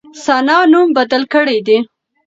ثنا 0.23 0.57
نوم 0.71 0.87
بدل 0.97 1.23
کړی 1.33 1.59
دی. 1.67 1.77